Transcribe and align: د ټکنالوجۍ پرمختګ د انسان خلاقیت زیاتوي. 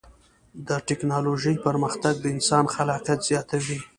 د 0.67 0.69
ټکنالوجۍ 0.87 1.55
پرمختګ 1.65 2.13
د 2.19 2.25
انسان 2.35 2.65
خلاقیت 2.75 3.19
زیاتوي. 3.29 3.79